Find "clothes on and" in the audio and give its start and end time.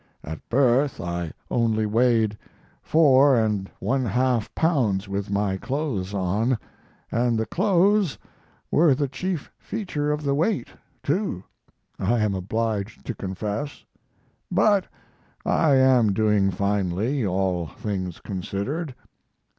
5.57-7.37